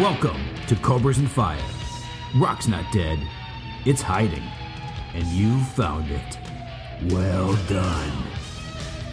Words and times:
Welcome 0.00 0.40
to 0.68 0.76
Cobras 0.76 1.18
and 1.18 1.28
Fire. 1.28 1.58
Rock's 2.36 2.68
not 2.68 2.92
dead, 2.92 3.18
it's 3.84 4.00
hiding, 4.00 4.44
and 5.14 5.24
you 5.24 5.58
found 5.58 6.10
it. 6.10 6.45
Well 7.04 7.54
done. 7.68 8.24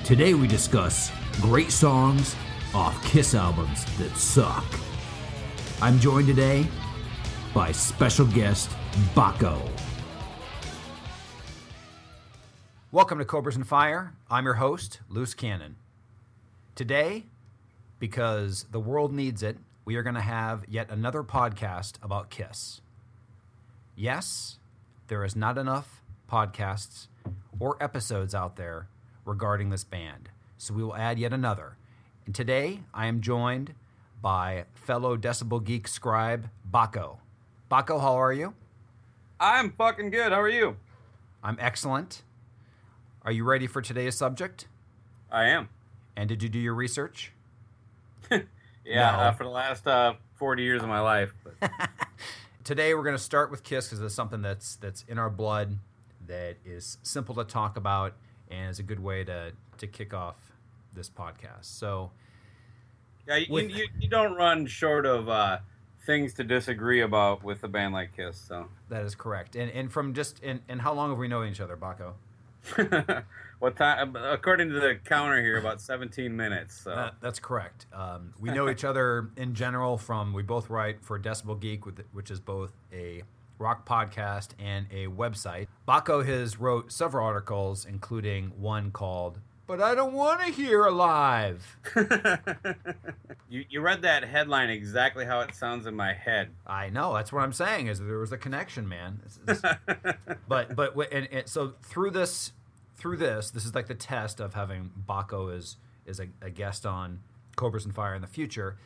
Today 0.05 0.33
we 0.35 0.47
discuss 0.47 1.11
great 1.41 1.69
songs 1.69 2.33
off 2.73 3.03
Kiss 3.03 3.35
albums 3.35 3.83
that 3.97 4.15
suck. 4.15 4.63
I'm 5.81 5.99
joined 5.99 6.27
today 6.27 6.65
by 7.53 7.73
special 7.73 8.25
guest 8.25 8.69
Bakko. 9.13 9.61
Welcome 12.93 13.17
to 13.17 13.25
Cobras 13.25 13.57
and 13.57 13.67
Fire. 13.67 14.13
I'm 14.29 14.45
your 14.45 14.53
host, 14.53 15.01
Loose 15.09 15.33
Cannon. 15.33 15.75
Today, 16.75 17.25
because 17.99 18.65
the 18.71 18.79
world 18.79 19.11
needs 19.13 19.43
it, 19.43 19.57
we 19.83 19.97
are 19.97 20.03
going 20.03 20.15
to 20.15 20.21
have 20.21 20.63
yet 20.69 20.89
another 20.89 21.21
podcast 21.21 21.95
about 22.01 22.29
Kiss. 22.29 22.79
Yes, 23.93 24.57
there 25.09 25.25
is 25.25 25.35
not 25.35 25.57
enough 25.57 26.01
podcasts 26.31 27.07
or 27.59 27.81
episodes 27.81 28.33
out 28.35 28.55
there 28.55 28.87
regarding 29.25 29.69
this 29.69 29.83
band, 29.83 30.29
so 30.57 30.73
we 30.73 30.83
will 30.83 30.95
add 30.95 31.17
yet 31.19 31.33
another. 31.33 31.77
And 32.25 32.33
today, 32.33 32.81
I 32.93 33.07
am 33.07 33.21
joined 33.21 33.73
by 34.21 34.65
fellow 34.73 35.17
Decibel 35.17 35.63
Geek 35.63 35.87
scribe 35.87 36.49
Bakko. 36.69 37.17
Bakko, 37.69 37.99
how 38.01 38.13
are 38.15 38.33
you? 38.33 38.53
I'm 39.39 39.71
fucking 39.71 40.09
good. 40.11 40.31
How 40.31 40.39
are 40.41 40.49
you? 40.49 40.77
I'm 41.43 41.57
excellent. 41.59 42.23
Are 43.23 43.31
you 43.31 43.43
ready 43.43 43.67
for 43.67 43.81
today's 43.81 44.15
subject? 44.15 44.67
I 45.31 45.45
am. 45.49 45.69
And 46.15 46.29
did 46.29 46.43
you 46.43 46.49
do 46.49 46.59
your 46.59 46.73
research? 46.75 47.31
Yeah, 48.85 49.11
No. 49.11 49.17
uh, 49.17 49.31
for 49.31 49.45
the 49.45 49.49
last 49.49 49.87
uh, 49.87 50.15
40 50.35 50.61
years 50.63 50.83
of 50.83 50.89
my 50.89 50.99
life. 50.99 51.33
Today 52.65 52.93
we're 52.93 53.03
going 53.03 53.15
to 53.15 53.21
start 53.21 53.49
with 53.49 53.63
Kiss 53.63 53.87
because 53.87 54.01
it's 54.01 54.13
something 54.13 54.41
that's 54.41 54.75
that's 54.75 55.05
in 55.07 55.17
our 55.17 55.29
blood, 55.29 55.77
that 56.27 56.57
is 56.65 56.97
simple 57.03 57.35
to 57.35 57.43
talk 57.43 57.77
about, 57.77 58.13
and 58.49 58.69
is 58.69 58.79
a 58.79 58.83
good 58.83 58.99
way 58.99 59.23
to 59.23 59.51
to 59.77 59.87
kick 59.87 60.13
off 60.13 60.35
this 60.93 61.09
podcast. 61.09 61.65
So 61.65 62.11
yeah, 63.27 63.37
you, 63.37 63.45
With- 63.49 63.71
you, 63.71 63.87
you 63.99 64.09
don't 64.09 64.35
run 64.35 64.65
short 64.67 65.05
of 65.05 65.29
uh, 65.29 65.59
things 66.05 66.33
to 66.35 66.43
disagree 66.43 67.01
about 67.01 67.43
with 67.43 67.63
a 67.63 67.67
band 67.67 67.93
like 67.93 68.15
Kiss. 68.15 68.37
So, 68.37 68.67
that 68.89 69.03
is 69.03 69.15
correct. 69.15 69.55
And 69.55 69.71
and 69.71 69.91
from 69.91 70.13
just 70.13 70.41
and, 70.43 70.59
and 70.67 70.81
how 70.81 70.93
long 70.93 71.09
have 71.09 71.17
we 71.17 71.27
known 71.27 71.47
each 71.47 71.61
other, 71.61 71.77
Bakko? 71.77 72.13
what 73.59 73.75
time? 73.75 74.15
According 74.15 74.69
to 74.69 74.79
the 74.79 74.95
counter 75.03 75.41
here, 75.41 75.57
about 75.57 75.81
17 75.81 76.33
minutes. 76.35 76.81
So, 76.81 76.91
Uh, 76.91 77.11
that's 77.19 77.39
correct. 77.39 77.87
Um, 77.93 78.33
we 78.39 78.51
know 78.51 78.69
each 78.69 78.85
other 78.85 79.29
in 79.35 79.53
general 79.53 79.97
from 79.97 80.33
we 80.33 80.43
both 80.43 80.69
write 80.69 81.03
for 81.03 81.19
Decibel 81.19 81.59
Geek, 81.59 81.83
which 82.13 82.31
is 82.31 82.39
both 82.39 82.71
a 82.93 83.23
rock 83.59 83.87
podcast 83.87 84.49
and 84.59 84.87
a 84.91 85.07
website. 85.07 85.67
Bakko 85.87 86.25
has 86.25 86.59
wrote 86.59 86.91
several 86.91 87.25
articles, 87.25 87.85
including 87.85 88.51
one 88.57 88.91
called 88.91 89.39
"But 89.67 89.81
I 89.81 89.95
Don't 89.95 90.13
Want 90.13 90.41
to 90.41 90.51
Hear 90.51 90.85
Alive." 90.85 91.77
you 93.49 93.65
you 93.69 93.81
read 93.81 94.01
that 94.01 94.23
headline 94.23 94.69
exactly 94.69 95.25
how 95.25 95.41
it 95.41 95.53
sounds 95.55 95.85
in 95.85 95.95
my 95.95 96.13
head. 96.13 96.49
I 96.65 96.89
know 96.89 97.13
that's 97.13 97.31
what 97.31 97.43
I'm 97.43 97.53
saying. 97.53 97.87
Is 97.87 97.99
there 97.99 98.17
was 98.19 98.31
a 98.31 98.37
connection, 98.37 98.87
man. 98.87 99.21
It's- 99.25 99.63
it's- 99.63 100.15
but 100.47 100.75
but 100.75 100.95
and, 101.11 101.27
and 101.31 101.47
so 101.47 101.73
through 101.81 102.11
this 102.11 102.51
through 102.95 103.17
this 103.17 103.51
this 103.51 103.65
is 103.65 103.75
like 103.75 103.87
the 103.87 103.95
test 103.95 104.39
of 104.39 104.53
having 104.53 104.91
Bakko 105.07 105.55
as 105.55 105.77
is 106.05 106.19
a, 106.19 106.27
a 106.41 106.49
guest 106.49 106.85
on 106.85 107.19
Cobras 107.55 107.85
and 107.85 107.93
Fire 107.95 108.15
in 108.15 108.21
the 108.21 108.27
future 108.27 108.77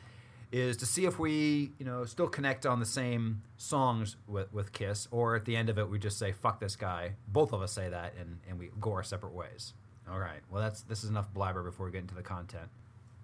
is 0.52 0.78
to 0.78 0.86
see 0.86 1.06
if 1.06 1.20
we 1.20 1.72
you 1.78 1.86
know 1.86 2.06
still 2.06 2.28
connect 2.28 2.66
on 2.66 2.80
the 2.80 2.86
same 2.86 3.42
songs 3.58 4.16
with, 4.28 4.52
with 4.54 4.72
Kiss 4.72 5.08
or 5.12 5.36
at 5.36 5.46
the 5.46 5.56
end 5.56 5.70
of 5.70 5.78
it 5.78 5.90
we 5.90 6.00
just 6.00 6.18
say 6.18 6.32
fuck 6.32 6.60
this 6.60 6.76
guy. 6.76 7.14
Both 7.28 7.54
of 7.54 7.62
us 7.62 7.74
say 7.74 7.90
that 7.90 8.14
and, 8.20 8.40
and 8.48 8.58
we 8.60 8.70
go 8.80 8.94
our 8.94 9.04
separate 9.04 9.34
ways. 9.34 9.74
All 10.10 10.20
right. 10.20 10.40
Well 10.50 10.62
that's 10.62 10.82
this 10.84 11.04
is 11.04 11.10
enough 11.10 11.34
blabber 11.34 11.64
before 11.64 11.86
we 11.86 11.92
get 11.92 12.02
into 12.02 12.16
the 12.16 12.22
content. 12.22 12.70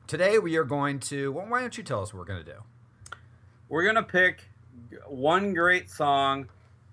Today 0.07 0.39
we 0.39 0.57
are 0.57 0.66
going 0.66 1.00
to 1.01 1.31
well, 1.31 1.45
why 1.47 1.62
don't 1.62 1.78
you 1.78 1.83
tell 1.83 2.01
us 2.01 2.13
what 2.13 2.19
we're 2.19 2.25
going 2.25 2.44
to 2.44 2.51
do? 2.51 2.59
We're 3.69 3.85
gonna 3.85 4.03
pick 4.03 4.44
one 5.07 5.53
great 5.53 5.89
song 5.89 6.47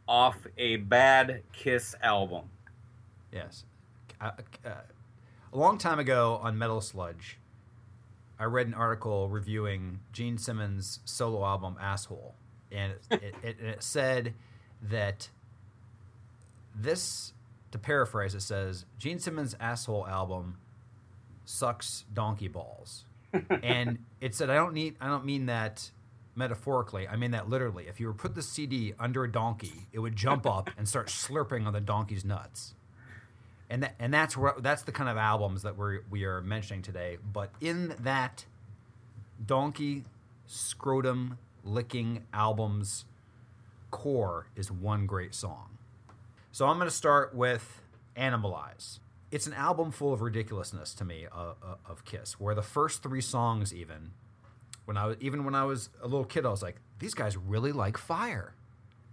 off 0.07 0.47
a 0.59 0.77
bad 0.77 1.43
Kiss 1.53 1.95
album. 2.03 2.51
Yes. 3.33 3.65
Uh, 4.21 4.33
uh, 4.65 4.71
a 5.53 5.59
long 5.59 5.79
time 5.79 5.99
ago 5.99 6.41
on 6.43 6.59
Metal 6.59 6.81
Sludge, 6.81 7.39
I 8.41 8.45
read 8.45 8.67
an 8.67 8.75
article 8.75 9.28
reviewing 9.28 10.01
Gene 10.12 10.39
Simmons' 10.39 11.01
solo 11.05 11.45
album 11.45 11.77
Asshole. 11.78 12.34
And 12.73 12.95
it, 13.11 13.23
it, 13.23 13.34
it, 13.43 13.61
it 13.61 13.83
said 13.83 14.33
that 14.81 15.28
this, 16.75 17.34
to 17.71 17.78
paraphrase, 17.78 18.34
it 18.34 18.41
says 18.41 18.87
Gene 18.99 19.19
Simmons' 19.19 19.55
Asshole 19.61 20.06
album 20.06 20.56
sucks 21.45 22.06
donkey 22.15 22.49
balls. 22.49 23.05
and 23.62 23.99
it 24.23 24.34
said, 24.34 24.49
I 24.49 24.55
don't 24.55 24.72
need, 24.72 24.97
I 25.03 25.09
don't 25.09 25.27
mean 25.27 25.47
that 25.47 25.91
metaphorically. 26.34 27.07
I 27.07 27.17
mean 27.17 27.33
that 27.33 27.51
literally. 27.51 27.89
If 27.89 28.01
you 28.01 28.07
were 28.07 28.15
put 28.15 28.34
the 28.34 28.43
CD 28.43 28.95
under 28.99 29.22
a 29.22 29.31
donkey, 29.31 29.87
it 29.93 29.99
would 29.99 30.17
jump 30.17 30.47
up 30.47 30.71
and 30.78 30.89
start 30.89 31.09
slurping 31.09 31.67
on 31.67 31.75
the 31.75 31.81
donkey's 31.81 32.25
nuts 32.25 32.75
and 33.71 33.85
that, 33.85 33.95
and 33.99 34.13
that's 34.13 34.37
where 34.37 34.55
that's 34.59 34.83
the 34.83 34.93
kind 34.93 35.09
of 35.09 35.17
albums 35.17 35.63
that 35.63 35.79
we 35.79 36.01
we 36.11 36.25
are 36.25 36.43
mentioning 36.43 36.83
today. 36.83 37.19
But 37.33 37.51
in 37.61 37.95
that 38.01 38.45
donkey 39.45 40.05
scrotum 40.47 41.39
licking 41.65 42.25
albums 42.35 43.05
core 43.91 44.47
is 44.57 44.71
one 44.71 45.07
great 45.07 45.35
song. 45.35 45.79
So 46.53 46.67
I'm 46.67 46.77
going 46.77 46.89
to 46.91 46.95
start 46.95 47.35
with 47.35 47.81
Animalize. 48.17 48.99
It's 49.31 49.47
an 49.47 49.55
album 49.55 49.93
full 49.93 50.13
of 50.13 50.21
ridiculousness 50.21 50.93
to 50.95 51.05
me 51.05 51.27
uh, 51.33 51.53
uh, 51.63 51.77
of 51.87 52.05
Kiss, 52.05 52.41
where 52.41 52.55
the 52.57 52.63
first 52.63 53.03
three 53.05 53.21
songs 53.21 53.73
even 53.73 54.11
when 54.85 54.97
I 54.97 55.07
was 55.07 55.17
even 55.21 55.45
when 55.45 55.55
I 55.55 55.65
was 55.65 55.89
a 56.03 56.09
little 56.09 56.25
kid, 56.25 56.45
I 56.45 56.49
was 56.49 56.63
like, 56.63 56.77
these 56.99 57.15
guys 57.15 57.37
really 57.37 57.71
like 57.71 57.97
fire. 57.97 58.53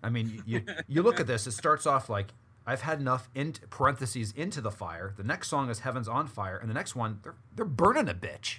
I 0.01 0.09
mean, 0.09 0.41
you 0.47 0.63
you 0.87 1.03
look 1.03 1.19
at 1.19 1.27
this. 1.27 1.45
It 1.45 1.51
starts 1.51 1.85
off 1.85 2.09
like 2.09 2.33
I've 2.67 2.81
had 2.81 2.99
enough 2.99 3.29
in 3.33 3.53
parentheses 3.69 4.33
into 4.35 4.59
the 4.59 4.71
fire. 4.71 5.13
The 5.15 5.23
next 5.23 5.47
song 5.47 5.69
is 5.69 5.79
Heaven's 5.79 6.09
on 6.09 6.27
Fire, 6.27 6.57
and 6.57 6.69
the 6.69 6.73
next 6.73 6.97
one 6.97 7.21
they're 7.23 7.35
they're 7.55 7.65
burning 7.65 8.09
a 8.09 8.13
bitch. 8.13 8.57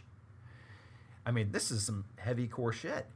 I 1.26 1.30
mean, 1.30 1.52
this 1.52 1.70
is 1.70 1.84
some 1.84 2.06
heavy 2.16 2.48
core 2.48 2.72
shit, 2.72 3.06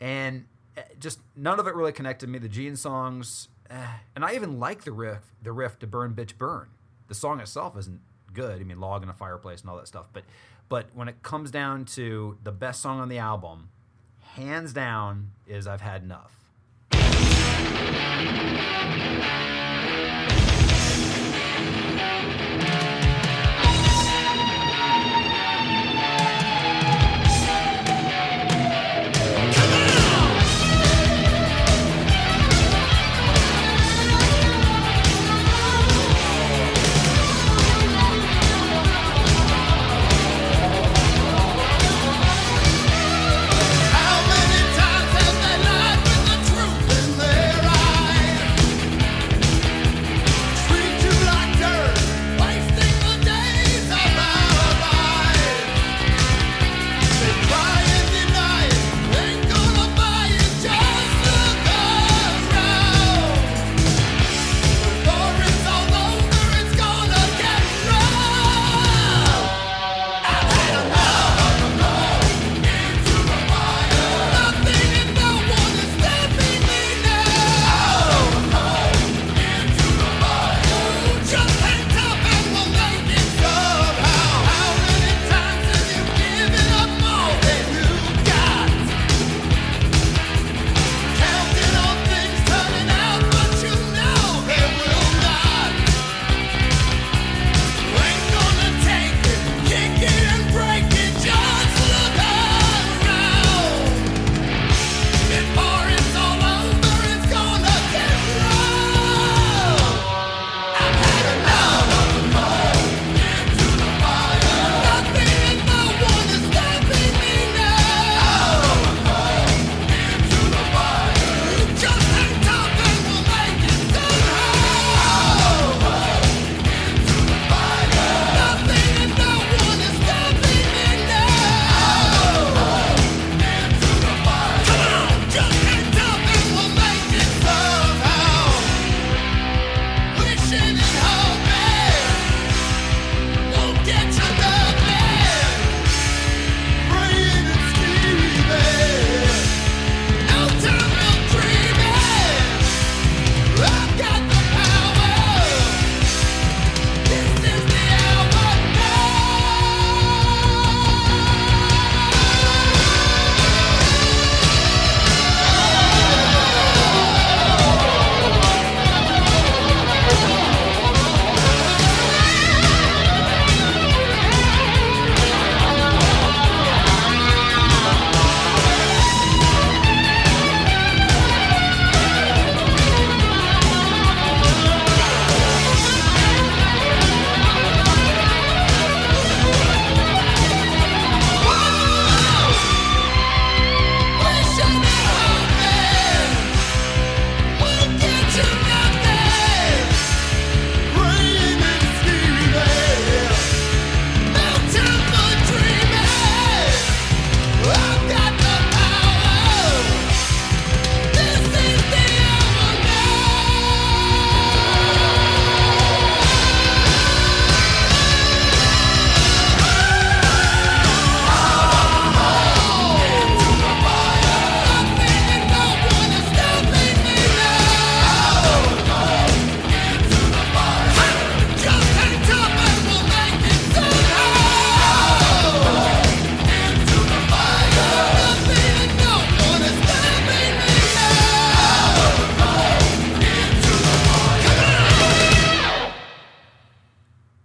and 0.00 0.46
eh, 0.76 0.82
just 0.98 1.20
none 1.36 1.60
of 1.60 1.68
it 1.68 1.76
really 1.76 1.92
connected 1.92 2.28
me. 2.28 2.40
The 2.40 2.48
Gene 2.48 2.74
songs, 2.74 3.48
eh, 3.70 3.86
and 4.16 4.24
I 4.24 4.34
even 4.34 4.58
like 4.58 4.82
the 4.82 4.90
riff, 4.90 5.32
the 5.40 5.52
riff 5.52 5.78
to 5.78 5.86
"Burn 5.86 6.12
Bitch 6.12 6.36
Burn." 6.36 6.66
The 7.06 7.14
song 7.14 7.38
itself 7.38 7.78
isn't 7.78 8.00
good. 8.34 8.60
I 8.60 8.64
mean, 8.64 8.80
log 8.80 9.04
in 9.04 9.08
a 9.08 9.14
fireplace 9.14 9.60
and 9.60 9.70
all 9.70 9.76
that 9.76 9.86
stuff, 9.86 10.06
but 10.12 10.24
but 10.68 10.86
when 10.92 11.06
it 11.06 11.22
comes 11.22 11.52
down 11.52 11.84
to 11.84 12.36
the 12.42 12.52
best 12.52 12.80
song 12.82 12.98
on 12.98 13.08
the 13.08 13.18
album, 13.18 13.68
hands 14.34 14.72
down, 14.72 15.30
is 15.46 15.68
"I've 15.68 15.82
Had 15.82 16.02
Enough." 16.02 16.36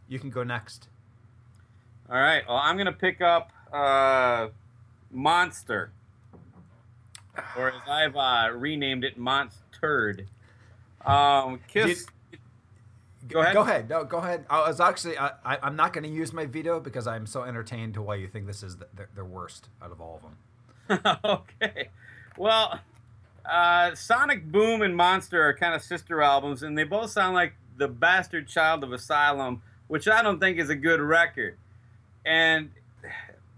You 0.07 0.19
can 0.19 0.29
go 0.29 0.43
next. 0.43 0.87
All 2.09 2.17
right. 2.17 2.43
Well, 2.47 2.57
I'm 2.57 2.77
gonna 2.77 2.91
pick 2.91 3.21
up 3.21 3.51
uh, 3.73 4.49
Monster, 5.11 5.91
or 7.57 7.69
as 7.69 7.81
I've 7.87 8.15
uh, 8.15 8.49
renamed 8.55 9.03
it, 9.03 9.17
Monster. 9.17 10.25
Um, 11.05 11.59
Kiss. 11.67 12.07
Go 13.27 13.41
ahead. 13.41 13.53
Go 13.53 13.61
ahead. 13.61 13.89
No, 13.89 14.03
go 14.03 14.17
ahead. 14.17 14.45
I 14.49 14.67
was 14.67 14.79
actually. 14.79 15.17
I, 15.17 15.31
I, 15.43 15.57
I'm 15.63 15.75
not 15.75 15.93
going 15.93 16.03
to 16.03 16.09
use 16.09 16.31
my 16.31 16.45
veto 16.45 16.79
because 16.79 17.07
I'm 17.07 17.25
so 17.25 17.43
entertained 17.43 17.95
to 17.95 18.01
why 18.01 18.15
you 18.15 18.27
think 18.27 18.45
this 18.45 18.61
is 18.61 18.77
the, 18.77 18.87
the, 18.95 19.07
the 19.15 19.25
worst 19.25 19.69
out 19.81 19.91
of 19.91 19.99
all 19.99 20.21
of 20.87 20.99
them. 20.99 21.17
okay. 21.25 21.89
Well, 22.37 22.79
uh, 23.45 23.95
Sonic 23.95 24.51
Boom 24.51 24.81
and 24.81 24.95
Monster 24.95 25.41
are 25.41 25.53
kind 25.53 25.73
of 25.73 25.81
sister 25.81 26.21
albums, 26.21 26.63
and 26.63 26.77
they 26.77 26.83
both 26.83 27.09
sound 27.11 27.33
like 27.33 27.53
the 27.77 27.87
bastard 27.87 28.47
child 28.47 28.83
of 28.83 28.93
Asylum, 28.93 29.61
which 29.87 30.07
I 30.07 30.21
don't 30.21 30.39
think 30.39 30.57
is 30.57 30.69
a 30.69 30.75
good 30.75 30.99
record. 30.99 31.57
And 32.25 32.71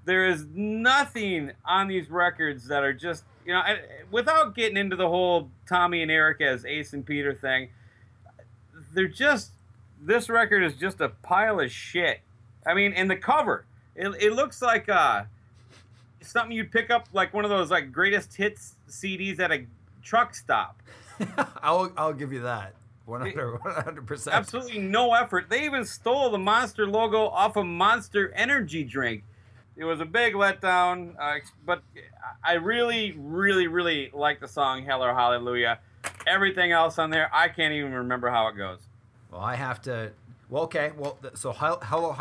there 0.05 0.27
is 0.27 0.45
nothing 0.53 1.51
on 1.65 1.87
these 1.87 2.09
records 2.09 2.67
that 2.67 2.83
are 2.83 2.93
just, 2.93 3.23
you 3.45 3.53
know, 3.53 3.59
I, 3.59 3.79
without 4.11 4.55
getting 4.55 4.77
into 4.77 4.95
the 4.95 5.07
whole 5.07 5.49
Tommy 5.67 6.01
and 6.01 6.11
Eric 6.11 6.41
as 6.41 6.65
Ace 6.65 6.93
and 6.93 7.05
Peter 7.05 7.33
thing, 7.33 7.69
they're 8.93 9.07
just, 9.07 9.51
this 10.01 10.29
record 10.29 10.63
is 10.63 10.75
just 10.75 11.01
a 11.01 11.09
pile 11.09 11.59
of 11.59 11.71
shit. 11.71 12.21
I 12.65 12.73
mean, 12.73 12.93
and 12.93 13.09
the 13.09 13.15
cover, 13.15 13.65
it, 13.95 14.07
it 14.21 14.33
looks 14.33 14.61
like, 14.61 14.89
uh, 14.89 15.23
something 16.21 16.55
you'd 16.55 16.71
pick 16.71 16.89
up 16.89 17.07
like 17.13 17.33
one 17.33 17.45
of 17.45 17.49
those 17.49 17.71
like 17.71 17.91
greatest 17.91 18.35
hits 18.35 18.75
CDs 18.89 19.39
at 19.39 19.51
a 19.51 19.65
truck 20.03 20.35
stop. 20.35 20.81
I'll 21.61 21.91
I'll 21.97 22.13
give 22.13 22.31
you 22.31 22.41
that. 22.41 22.73
100 23.07 24.05
percent. 24.05 24.35
Absolutely 24.35 24.79
no 24.79 25.13
effort. 25.13 25.49
They 25.49 25.65
even 25.65 25.85
stole 25.85 26.29
the 26.29 26.37
Monster 26.37 26.85
logo 26.87 27.27
off 27.27 27.55
a 27.55 27.63
Monster 27.63 28.31
energy 28.33 28.83
drink. 28.83 29.23
It 29.77 29.85
was 29.85 30.01
a 30.01 30.05
big 30.05 30.33
letdown, 30.33 31.15
uh, 31.19 31.39
but 31.65 31.83
I 32.43 32.53
really, 32.53 33.13
really, 33.17 33.67
really 33.67 34.11
like 34.13 34.39
the 34.39 34.47
song 34.47 34.83
"Hell 34.83 35.03
or 35.03 35.13
Hallelujah." 35.13 35.79
Everything 36.25 36.71
else 36.71 36.99
on 36.99 37.09
there, 37.09 37.29
I 37.33 37.47
can't 37.47 37.73
even 37.73 37.93
remember 37.93 38.29
how 38.29 38.47
it 38.49 38.57
goes. 38.57 38.79
Well, 39.31 39.41
I 39.41 39.55
have 39.55 39.81
to. 39.83 40.11
Well, 40.49 40.63
okay. 40.63 40.91
Well, 40.97 41.17
so 41.35 41.53
hello, 41.53 41.79
hello, 41.83 42.11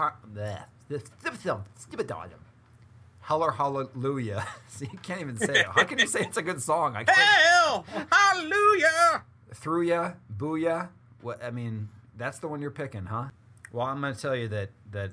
Heller 3.26 3.50
Hallelujah. 3.50 4.46
See, 4.68 4.88
you 4.92 4.98
can't 4.98 5.20
even 5.20 5.36
say 5.36 5.60
it. 5.60 5.66
How 5.66 5.82
can 5.82 5.98
you 5.98 6.06
say 6.06 6.20
it's 6.20 6.36
a 6.36 6.42
good 6.42 6.62
song? 6.62 6.94
I 6.94 7.02
can't. 7.02 7.18
Hell, 7.18 7.84
hallelujah. 8.12 9.24
Through 9.56 9.82
ya, 9.82 10.12
booyah. 10.36 10.90
What 11.22 11.42
I 11.42 11.50
mean, 11.50 11.88
that's 12.16 12.38
the 12.38 12.46
one 12.46 12.60
you're 12.60 12.70
picking, 12.70 13.06
huh? 13.06 13.28
Well, 13.72 13.86
I'm 13.86 14.00
going 14.00 14.14
to 14.14 14.20
tell 14.20 14.36
you 14.36 14.48
that 14.48 14.68
that 14.92 15.12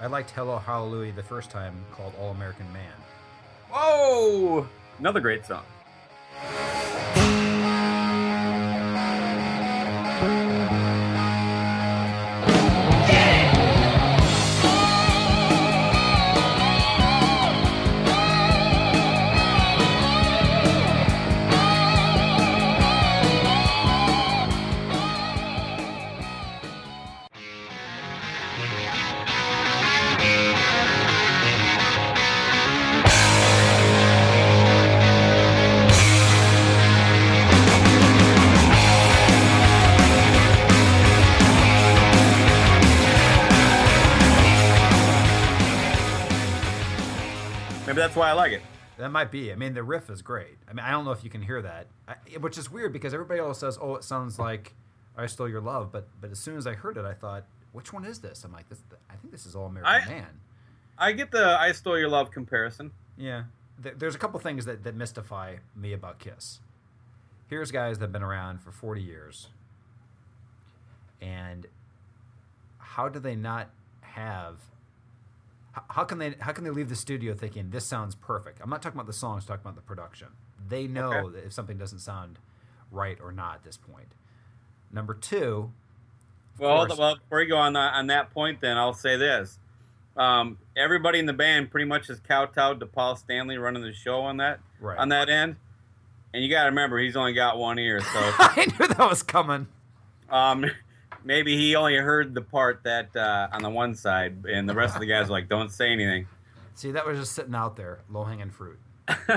I 0.00 0.06
liked 0.06 0.30
Hello 0.30 0.58
Hallelujah 0.58 1.12
the 1.12 1.24
first 1.24 1.50
time 1.50 1.74
called 1.92 2.14
All 2.18 2.30
American 2.30 2.72
Man. 2.72 2.92
Whoa! 3.70 4.66
Another 5.00 5.20
great 5.20 5.44
song. 5.44 5.64
That's 48.00 48.16
why 48.16 48.30
I 48.30 48.32
like 48.32 48.52
it. 48.52 48.62
That 48.98 49.10
might 49.10 49.30
be. 49.30 49.52
I 49.52 49.54
mean, 49.56 49.74
the 49.74 49.82
riff 49.82 50.08
is 50.10 50.22
great. 50.22 50.56
I 50.68 50.72
mean, 50.72 50.84
I 50.84 50.90
don't 50.90 51.04
know 51.04 51.12
if 51.12 51.22
you 51.24 51.30
can 51.30 51.42
hear 51.42 51.60
that, 51.62 51.86
I, 52.08 52.14
which 52.38 52.56
is 52.58 52.70
weird 52.70 52.92
because 52.92 53.12
everybody 53.14 53.40
else 53.40 53.58
says, 53.58 53.78
"Oh, 53.80 53.94
it 53.96 54.04
sounds 54.04 54.38
like 54.38 54.74
I 55.16 55.26
Stole 55.26 55.48
Your 55.48 55.60
Love," 55.60 55.92
but 55.92 56.08
but 56.20 56.30
as 56.30 56.38
soon 56.38 56.56
as 56.56 56.66
I 56.66 56.74
heard 56.74 56.96
it, 56.96 57.04
I 57.04 57.12
thought, 57.14 57.44
"Which 57.72 57.92
one 57.92 58.04
is 58.04 58.18
this?" 58.20 58.42
I'm 58.44 58.52
like, 58.52 58.68
"This, 58.68 58.82
I 59.10 59.14
think 59.16 59.32
this 59.32 59.46
is 59.46 59.54
All 59.54 59.66
American 59.66 59.92
I- 59.92 60.06
Man." 60.08 60.40
I 60.98 61.12
get 61.12 61.30
the 61.30 61.58
"I 61.58 61.72
Stole 61.72 61.98
Your 61.98 62.08
Love" 62.08 62.30
comparison. 62.30 62.90
Yeah, 63.16 63.44
there's 63.78 64.14
a 64.14 64.18
couple 64.18 64.38
things 64.40 64.64
that 64.66 64.82
that 64.84 64.94
mystify 64.94 65.56
me 65.76 65.92
about 65.92 66.18
Kiss. 66.18 66.60
Here's 67.48 67.70
guys 67.70 67.98
that've 67.98 68.12
been 68.12 68.22
around 68.22 68.60
for 68.62 68.70
40 68.70 69.02
years, 69.02 69.48
and 71.20 71.66
how 72.78 73.08
do 73.08 73.18
they 73.18 73.34
not 73.36 73.70
have? 74.02 74.56
How 75.90 76.04
can 76.04 76.18
they 76.18 76.34
how 76.40 76.52
can 76.52 76.64
they 76.64 76.70
leave 76.70 76.88
the 76.88 76.96
studio 76.96 77.32
thinking 77.34 77.70
this 77.70 77.84
sounds 77.86 78.14
perfect? 78.14 78.60
I'm 78.62 78.70
not 78.70 78.82
talking 78.82 78.96
about 78.98 79.06
the 79.06 79.12
songs, 79.12 79.44
I'm 79.44 79.48
talking 79.48 79.62
about 79.70 79.76
the 79.76 79.82
production. 79.82 80.28
They 80.68 80.86
know 80.86 81.12
Okay. 81.12 81.36
that 81.36 81.46
if 81.46 81.52
something 81.52 81.78
doesn't 81.78 82.00
sound 82.00 82.38
right 82.90 83.18
or 83.22 83.30
not 83.32 83.54
at 83.56 83.62
this 83.64 83.76
point. 83.76 84.12
Number 84.92 85.14
two, 85.14 85.72
Well, 86.58 86.86
course- 86.86 86.98
well, 86.98 87.16
before 87.16 87.42
you 87.42 87.48
go 87.48 87.56
on 87.58 87.74
that 87.74 87.94
on 87.94 88.08
that 88.08 88.30
point, 88.30 88.60
then 88.60 88.76
I'll 88.76 88.92
say 88.94 89.16
this: 89.16 89.58
um, 90.16 90.58
everybody 90.76 91.18
in 91.20 91.26
the 91.26 91.32
band 91.32 91.70
pretty 91.70 91.86
much 91.86 92.10
is 92.10 92.18
kowtowed 92.20 92.80
to 92.80 92.86
Paul 92.86 93.14
Stanley 93.16 93.56
running 93.56 93.82
the 93.82 93.92
show 93.92 94.22
on 94.22 94.38
that 94.38 94.58
Right. 94.80 94.98
on 94.98 95.08
that 95.10 95.28
end. 95.28 95.56
And 96.34 96.44
you 96.44 96.50
got 96.50 96.62
to 96.64 96.68
remember, 96.70 96.98
he's 96.98 97.16
only 97.16 97.32
got 97.32 97.58
one 97.58 97.78
ear, 97.78 98.00
so 98.00 98.06
I 98.12 98.66
knew 98.78 98.86
that 98.88 98.98
was 98.98 99.22
coming. 99.22 99.66
um, 100.28 100.64
maybe 101.24 101.56
he 101.56 101.74
only 101.76 101.96
heard 101.96 102.34
the 102.34 102.42
part 102.42 102.82
that 102.84 103.14
uh, 103.16 103.48
on 103.52 103.62
the 103.62 103.70
one 103.70 103.94
side, 103.94 104.44
and 104.48 104.68
the 104.68 104.74
rest 104.74 104.94
of 104.94 105.00
the 105.00 105.06
guys 105.06 105.28
are 105.28 105.32
like, 105.32 105.48
"Don't 105.48 105.70
say 105.70 105.90
anything." 105.92 106.26
See, 106.74 106.92
that 106.92 107.06
was 107.06 107.18
just 107.18 107.32
sitting 107.32 107.54
out 107.54 107.76
there, 107.76 108.00
low 108.08 108.24
hanging 108.24 108.50
fruit. 108.50 108.78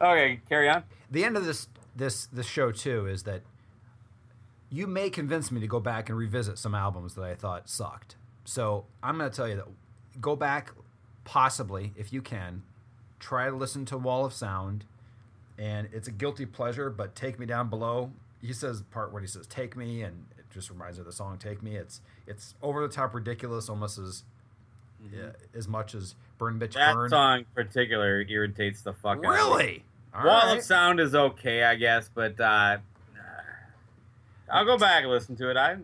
okay, 0.00 0.40
carry 0.48 0.68
on. 0.68 0.84
the 1.10 1.24
end 1.24 1.36
of 1.36 1.44
this 1.44 1.68
this 1.96 2.26
this 2.26 2.46
show 2.46 2.70
too 2.70 3.06
is 3.06 3.24
that 3.24 3.42
you 4.70 4.86
may 4.86 5.10
convince 5.10 5.50
me 5.50 5.60
to 5.60 5.66
go 5.66 5.80
back 5.80 6.08
and 6.08 6.18
revisit 6.18 6.58
some 6.58 6.74
albums 6.74 7.14
that 7.14 7.24
I 7.24 7.34
thought 7.34 7.68
sucked. 7.68 8.16
So 8.44 8.84
I'm 9.02 9.18
going 9.18 9.30
to 9.30 9.36
tell 9.36 9.48
you 9.48 9.56
that 9.56 9.66
go 10.20 10.36
back, 10.36 10.72
possibly 11.24 11.92
if 11.96 12.12
you 12.12 12.22
can, 12.22 12.62
try 13.18 13.48
to 13.48 13.56
listen 13.56 13.84
to 13.86 13.98
Wall 13.98 14.24
of 14.24 14.32
Sound, 14.32 14.84
and 15.58 15.88
it's 15.92 16.06
a 16.08 16.12
guilty 16.12 16.46
pleasure. 16.46 16.90
But 16.90 17.14
take 17.14 17.38
me 17.38 17.46
down 17.46 17.68
below. 17.70 18.12
He 18.40 18.52
says 18.52 18.82
part 18.90 19.12
where 19.12 19.20
he 19.20 19.28
says 19.28 19.46
"take 19.46 19.76
me," 19.76 20.02
and 20.02 20.26
it 20.38 20.44
just 20.50 20.70
reminds 20.70 20.98
me 20.98 21.00
of 21.00 21.06
the 21.06 21.12
song 21.12 21.38
"Take 21.38 21.62
Me." 21.62 21.76
It's 21.76 22.00
it's 22.26 22.54
over 22.62 22.86
the 22.86 22.92
top 22.92 23.14
ridiculous, 23.14 23.68
almost 23.68 23.98
as 23.98 24.24
yeah, 25.12 25.30
as 25.54 25.68
much 25.68 25.94
as 25.94 26.14
"Burn 26.38 26.58
Bitch 26.58 26.74
That 26.74 26.94
Burn." 26.94 27.10
song 27.10 27.38
in 27.40 27.44
particular 27.54 28.24
irritates 28.28 28.82
the 28.82 28.92
fuck 28.92 29.18
out 29.18 29.18
of 29.18 29.22
me. 29.22 29.28
Really? 29.28 29.84
All 30.14 30.24
Wall 30.24 30.46
right. 30.46 30.58
of 30.58 30.64
Sound 30.64 31.00
is 31.00 31.14
okay, 31.14 31.64
I 31.64 31.74
guess, 31.74 32.10
but 32.12 32.40
uh, 32.40 32.78
I'll 34.50 34.64
go 34.64 34.78
back 34.78 35.02
and 35.02 35.12
listen 35.12 35.36
to 35.36 35.50
it. 35.50 35.56
I 35.56 35.76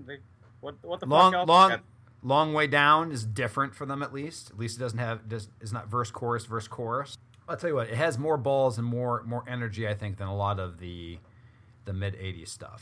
what 0.61 0.77
what 0.83 1.01
the 1.01 1.07
long 1.07 1.33
fuck 1.33 1.41
else? 1.41 1.49
long 1.49 1.81
long 2.23 2.55
way 2.55 2.67
down 2.67 3.13
is 3.13 3.25
different 3.25 3.75
for 3.75 3.85
them 3.85 4.03
at 4.03 4.13
least 4.13 4.51
at 4.51 4.59
least 4.59 4.79
it 4.79 4.81
doesn't 4.81 4.99
have 4.99 5.29
does 5.29 5.49
is 5.61 5.73
not 5.73 5.89
verse 5.89 6.11
chorus 6.11 6.47
verse 6.47 6.67
chorus 6.67 7.19
i'll 7.47 7.57
tell 7.57 7.69
you 7.69 7.77
what 7.77 7.89
it 7.89 7.95
has 7.95 8.19
more 8.19 8.39
balls 8.39 8.79
and 8.79 8.87
more 8.87 9.23
more 9.27 9.45
energy 9.47 9.87
i 9.87 9.93
think 9.93 10.17
than 10.17 10.27
a 10.27 10.35
lot 10.35 10.59
of 10.59 10.79
the 10.79 11.19
the 11.85 11.93
mid 11.93 12.15
80s 12.15 12.49
stuff 12.49 12.81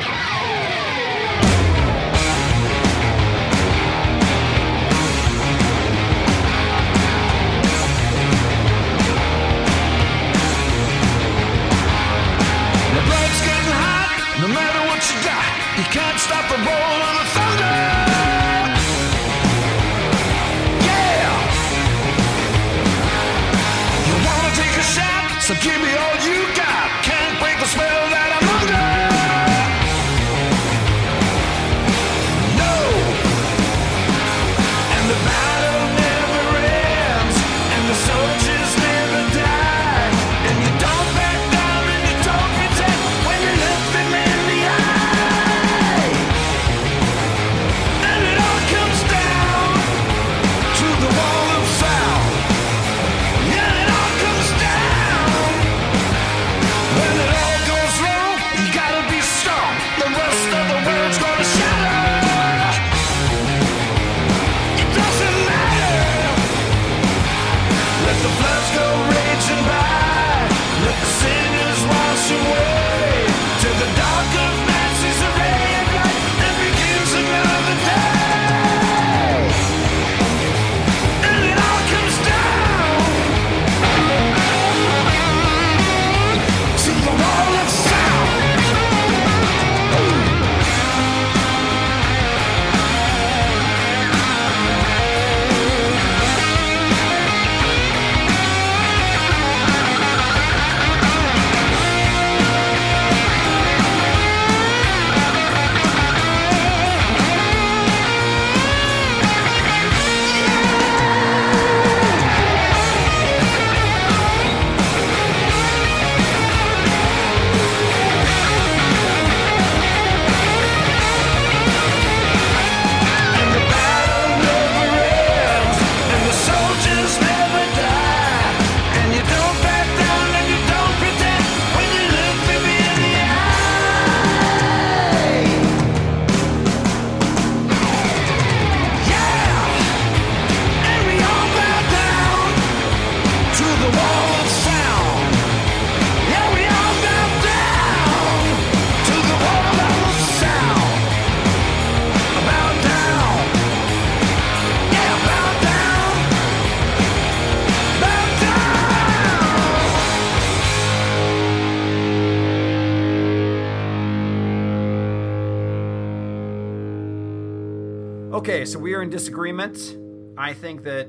Okay, 168.62 168.70
so 168.70 168.78
we 168.78 168.94
are 168.94 169.02
in 169.02 169.10
disagreement. 169.10 169.96
I 170.38 170.54
think 170.54 170.84
that 170.84 171.08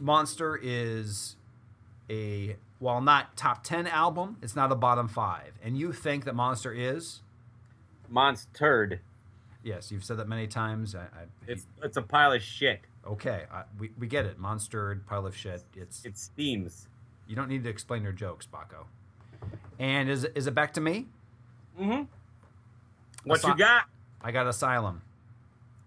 Monster 0.00 0.58
is 0.60 1.36
a 2.10 2.56
while 2.80 3.00
not 3.00 3.36
top 3.36 3.62
10 3.62 3.86
album, 3.86 4.36
it's 4.42 4.56
not 4.56 4.72
a 4.72 4.74
bottom 4.74 5.06
5. 5.06 5.60
And 5.62 5.78
you 5.78 5.92
think 5.92 6.24
that 6.24 6.34
Monster 6.34 6.72
is? 6.72 7.20
Monster. 8.08 9.00
Yes, 9.62 9.92
you've 9.92 10.02
said 10.02 10.16
that 10.16 10.26
many 10.26 10.48
times. 10.48 10.96
I, 10.96 11.02
I, 11.02 11.26
It's 11.46 11.68
it's 11.84 11.98
a 11.98 12.02
pile 12.02 12.32
of 12.32 12.42
shit. 12.42 12.80
okay, 13.06 13.44
I, 13.52 13.62
we, 13.78 13.92
we 13.96 14.08
get 14.08 14.26
it. 14.26 14.36
Monster, 14.36 15.00
pile 15.06 15.24
of 15.24 15.36
shit. 15.36 15.62
It's 15.76 16.04
It 16.04 16.18
steams. 16.18 16.88
you 17.28 17.36
don't 17.36 17.48
need 17.48 17.62
to 17.62 17.70
explain 17.70 18.02
your 18.02 18.10
jokes, 18.10 18.48
Bakko. 18.52 18.86
And 19.78 20.10
is 20.10 20.24
is 20.34 20.48
it 20.48 20.54
back 20.56 20.72
to 20.72 20.80
me? 20.80 21.06
Mm-hmm. 21.80 22.02
What 23.22 23.40
Assi- 23.40 23.50
you 23.50 23.56
got? 23.56 23.84
I 24.20 24.32
got 24.32 24.48
Asylum. 24.48 25.02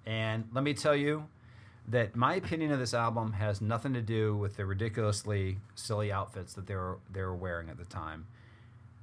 And 0.05 0.45
let 0.53 0.63
me 0.63 0.73
tell 0.73 0.95
you 0.95 1.25
that 1.87 2.15
my 2.15 2.35
opinion 2.35 2.71
of 2.71 2.79
this 2.79 2.93
album 2.93 3.33
has 3.33 3.61
nothing 3.61 3.93
to 3.93 4.01
do 4.01 4.35
with 4.35 4.57
the 4.57 4.65
ridiculously 4.65 5.57
silly 5.75 6.11
outfits 6.11 6.53
that 6.53 6.67
they 6.67 6.75
were 6.75 6.99
they 7.11 7.21
were 7.21 7.35
wearing 7.35 7.69
at 7.69 7.77
the 7.77 7.85
time. 7.85 8.27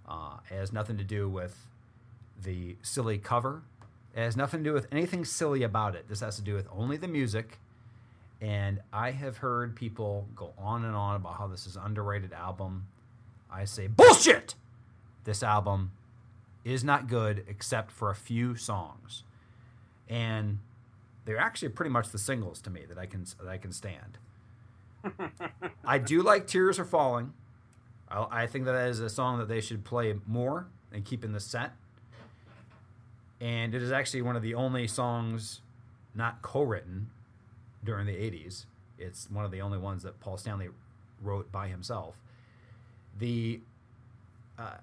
Uh, 0.09 0.37
it 0.51 0.55
has 0.55 0.73
nothing 0.73 0.97
to 0.97 1.05
do 1.05 1.29
with 1.29 1.67
the 2.43 2.77
silly 2.83 3.19
cover. 3.19 3.63
It 4.15 4.21
has 4.21 4.37
nothing 4.37 4.63
to 4.63 4.71
do 4.71 4.73
with 4.73 4.87
anything 4.93 5.25
silly 5.25 5.63
about 5.63 5.95
it. 5.95 6.09
This 6.09 6.21
has 6.21 6.37
to 6.37 6.43
do 6.43 6.55
with 6.55 6.69
only 6.73 6.97
the 6.97 7.09
music. 7.09 7.59
And 8.41 8.81
I 8.93 9.11
have 9.13 9.39
heard 9.39 9.75
people 9.75 10.29
go 10.35 10.53
on 10.59 10.85
and 10.85 10.95
on 10.95 11.17
about 11.17 11.39
how 11.39 11.47
this 11.47 11.67
is 11.67 11.77
underrated 11.77 12.33
album. 12.33 12.87
I 13.51 13.65
say 13.65 13.87
bullshit. 13.87 14.55
This 15.25 15.43
album 15.43 15.93
is 16.65 16.85
not 16.85 17.09
good 17.09 17.45
except 17.49 17.91
for 17.91 18.11
a 18.11 18.15
few 18.15 18.57
songs, 18.57 19.23
and 20.09 20.59
they're 21.27 21.39
actually 21.39 21.69
pretty 21.69 21.91
much 21.91 22.09
the 22.09 22.19
singles 22.19 22.63
to 22.63 22.71
me 22.71 22.85
that 22.89 22.97
I 22.97 23.05
can 23.05 23.27
that 23.43 23.49
I 23.49 23.59
can 23.59 23.73
stand. 23.73 24.19
I 25.85 25.99
do 25.99 26.23
like 26.23 26.47
"Tears 26.47 26.79
Are 26.79 26.85
Falling." 26.85 27.35
I, 28.09 28.27
I 28.31 28.47
think 28.47 28.65
that, 28.65 28.73
that 28.73 28.89
is 28.89 29.01
a 29.01 29.11
song 29.11 29.39
that 29.39 29.49
they 29.49 29.61
should 29.61 29.85
play 29.85 30.15
more 30.27 30.69
and 30.93 31.05
keep 31.05 31.25
in 31.25 31.33
the 31.33 31.41
set. 31.41 31.73
And 33.41 33.75
it 33.75 33.83
is 33.83 33.93
actually 33.93 34.23
one 34.23 34.37
of 34.37 34.43
the 34.43 34.55
only 34.55 34.87
songs 34.87 35.61
not 36.15 36.41
co-written 36.41 37.11
during 37.85 38.07
the 38.07 38.15
'80s. 38.15 38.65
It's 38.99 39.29
one 39.29 39.45
of 39.45 39.51
the 39.51 39.61
only 39.61 39.79
ones 39.79 40.05
that 40.05 40.21
Paul 40.21 40.39
Stanley 40.39 40.69
wrote 41.21 41.51
by 41.51 41.69
himself. 41.69 42.15
The 43.19 43.61
uh, 44.59 44.77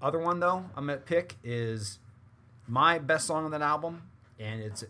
other 0.00 0.18
one 0.18 0.40
though 0.40 0.64
I'm 0.74 0.86
gonna 0.86 0.96
pick 0.96 1.36
is 1.44 1.98
my 2.66 2.98
best 2.98 3.26
song 3.26 3.44
on 3.44 3.50
that 3.50 3.62
album, 3.62 4.02
and 4.40 4.62
it's 4.62 4.82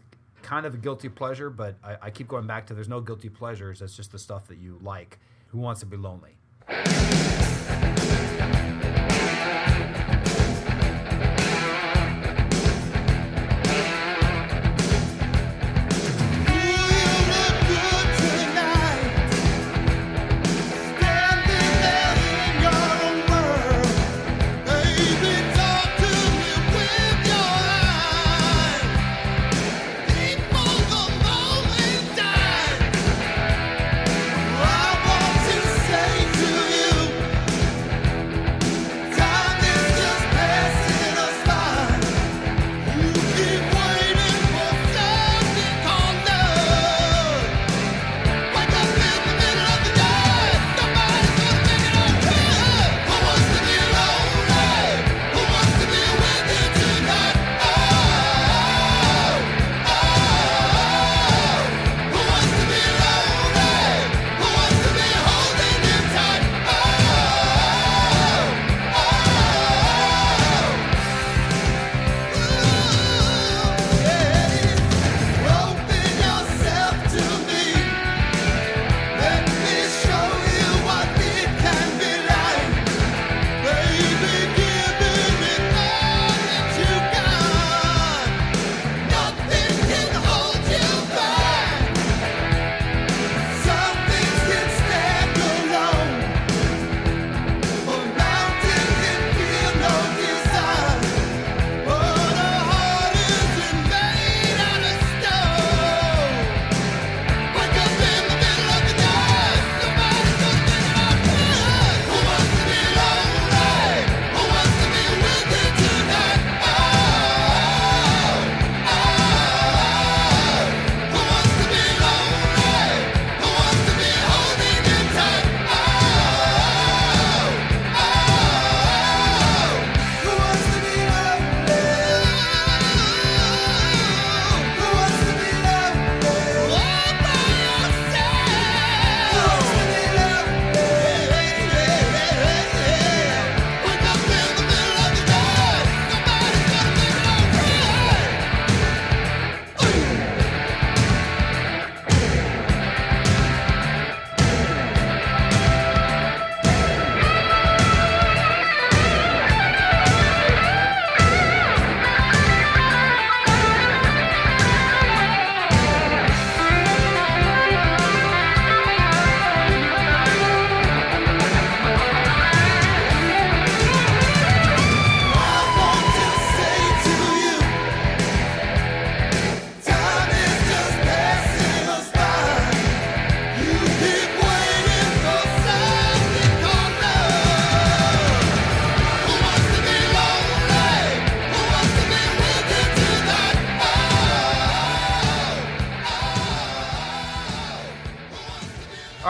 kind 0.45 0.67
of 0.67 0.75
a 0.75 0.77
guilty 0.77 1.09
pleasure, 1.09 1.51
but 1.51 1.77
I, 1.83 1.97
I 2.03 2.11
keep 2.11 2.29
going 2.29 2.47
back 2.47 2.67
to 2.67 2.75
there's 2.75 2.89
no 2.89 3.01
guilty 3.01 3.31
pleasures. 3.31 3.81
It's 3.83 3.97
just 3.97 4.13
the 4.13 4.19
stuff 4.19 4.47
that 4.49 4.59
you 4.59 4.79
like. 4.83 5.19
Who 5.49 5.59
wants 5.59 5.81
to 5.81 5.87
be 5.87 5.97
lonely? 5.97 6.37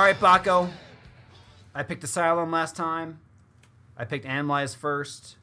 Right, 0.04 0.20
Bakko. 0.20 0.68
I 1.74 1.82
picked 1.82 2.04
Asylum 2.04 2.50
last 2.50 2.76
time. 2.76 3.20
I 3.96 4.04
picked 4.04 4.26
Animalize 4.26 4.76
first. 4.76 5.36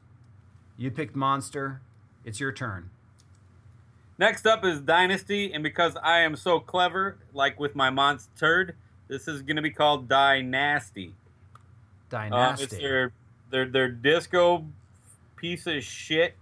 You 0.76 0.92
picked 0.92 1.16
Monster. 1.16 1.80
It's 2.24 2.38
your 2.38 2.52
turn. 2.52 2.90
Next 4.18 4.46
up 4.46 4.64
is 4.64 4.80
Dynasty, 4.80 5.52
and 5.52 5.64
because 5.64 5.96
I 6.00 6.20
am 6.20 6.36
so 6.36 6.60
clever, 6.60 7.16
like 7.34 7.58
with 7.58 7.74
my 7.74 7.90
Monster 7.90 8.76
this 9.08 9.26
is 9.26 9.42
going 9.42 9.56
to 9.56 9.62
be 9.62 9.72
called 9.72 10.08
Dynasty. 10.08 11.12
Uh, 12.12 12.28
Dynasty. 12.28 12.62
it's 12.62 12.76
their, 12.76 13.12
their 13.50 13.66
their 13.66 13.88
disco 13.88 14.64
piece 15.34 15.66
of 15.66 15.82
shit. 15.82 16.36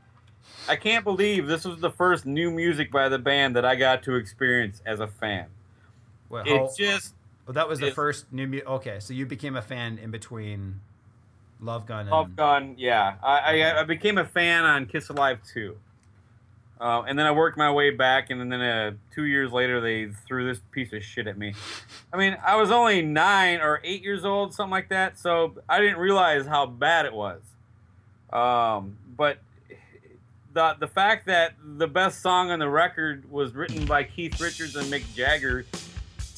I 0.69 0.77
can't 0.77 1.05
believe 1.05 1.47
this 1.47 1.65
was 1.65 1.81
the 1.81 1.91
first 1.91 2.27
new 2.27 2.51
music 2.51 2.93
by 2.93 3.09
the 3.09 3.19
band 3.19 3.57
that 3.57 3.65
I 3.65 3.77
got 3.77 4.03
to 4.03 4.17
experience 4.17 4.83
as 4.85 5.01
a 5.01 5.07
fan. 5.07 5.47
Well, 6.29 6.45
It's 6.47 6.77
just 6.77 7.15
oh, 7.51 7.53
that 7.53 7.69
was 7.69 7.81
the 7.81 7.91
first 7.91 8.33
new 8.33 8.47
music. 8.47 8.69
Okay, 8.69 9.01
so 9.01 9.13
you 9.13 9.27
became 9.27 9.57
a 9.57 9.63
fan 9.63 9.99
in 9.99 10.11
between 10.11 10.81
Love 11.61 11.87
Gun 11.87 12.01
and 12.01 12.11
Love 12.11 12.37
Gun, 12.37 12.75
yeah. 12.79 13.17
I, 13.23 13.61
I, 13.61 13.81
I 13.81 13.85
became 13.85 14.19
a 14.19 14.25
fan 14.25 14.65
on 14.65 14.87
Kiss 14.87 15.09
Alive 15.09 15.41
2. 15.53 15.77
Uh, 16.81 17.03
and 17.07 17.19
then 17.19 17.27
I 17.27 17.33
worked 17.33 17.59
my 17.59 17.71
way 17.71 17.91
back, 17.91 18.31
and 18.31 18.41
then 18.41 18.61
uh, 18.61 18.93
two 19.15 19.25
years 19.25 19.53
later, 19.53 19.83
they 19.83 20.11
threw 20.27 20.47
this 20.47 20.63
piece 20.71 20.95
of 20.95 21.05
shit 21.05 21.27
at 21.27 21.37
me. 21.37 21.53
I 22.13 22.17
mean, 22.17 22.39
I 22.43 22.57
was 22.57 22.71
only 22.71 23.03
nine 23.03 23.61
or 23.61 23.81
eight 23.85 24.03
years 24.03 24.25
old, 24.25 24.55
something 24.55 24.71
like 24.71 24.89
that, 24.89 25.19
so 25.19 25.57
I 25.69 25.81
didn't 25.81 25.99
realize 25.99 26.47
how 26.47 26.65
bad 26.65 27.05
it 27.05 27.13
was. 27.13 27.43
Um, 28.33 28.97
but 29.15 29.39
the, 30.55 30.75
the 30.81 30.87
fact 30.87 31.27
that 31.27 31.55
the 31.63 31.87
best 31.87 32.23
song 32.23 32.51
on 32.51 32.61
the 32.61 32.69
record 32.69 33.31
was 33.31 33.55
written 33.55 33.85
by 33.85 34.05
Keith 34.05 34.41
Richards 34.41 34.75
and 34.75 34.91
Mick 34.91 35.03
Jagger 35.15 35.67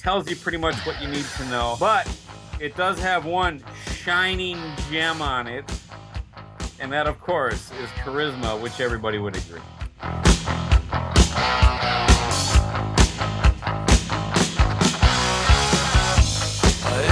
tells 0.02 0.28
you 0.28 0.34
pretty 0.34 0.58
much 0.58 0.74
what 0.84 1.00
you 1.00 1.06
need 1.06 1.24
to 1.36 1.44
know. 1.46 1.76
But 1.78 2.10
it 2.58 2.76
does 2.76 2.98
have 2.98 3.24
one 3.24 3.62
shining 4.02 4.58
gem 4.90 5.22
on 5.22 5.46
it, 5.46 5.64
and 6.80 6.92
that, 6.92 7.06
of 7.06 7.20
course, 7.20 7.70
is 7.80 7.88
Charisma, 7.90 8.60
which 8.60 8.80
everybody 8.80 9.18
would 9.18 9.36
agree. 9.36 9.60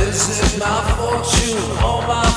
Is 0.03 0.55
it 0.55 0.59
my 0.59 0.83
fortune 0.97 1.85
or 1.85 2.03
my 2.09 2.30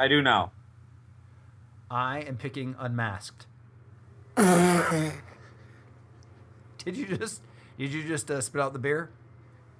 I 0.00 0.08
do 0.08 0.22
now. 0.22 0.50
I 1.90 2.20
am 2.20 2.38
picking 2.38 2.74
unmasked. 2.78 3.44
did 4.36 5.12
you 6.96 7.04
just 7.18 7.42
did 7.78 7.92
you 7.92 8.08
just 8.08 8.30
uh, 8.30 8.40
spit 8.40 8.62
out 8.62 8.72
the 8.72 8.78
beer? 8.78 9.10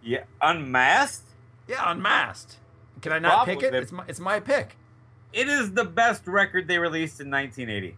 Yeah, 0.03 0.25
unmasked. 0.43 1.25
Yeah, 1.67 1.91
unmasked. 1.91 2.59
Can 3.01 3.13
I 3.13 3.19
not 3.19 3.47
pick 3.47 3.63
it? 3.63 3.73
It's 3.75 3.93
my 3.93 4.05
it's 4.09 4.21
my 4.21 4.41
pick. 4.41 4.77
It 5.33 5.49
is 5.49 5.73
the 5.73 5.87
best 5.87 6.27
record 6.27 6.69
they 6.69 6.79
released 6.79 7.19
in 7.23 7.31
1980. 7.31 7.97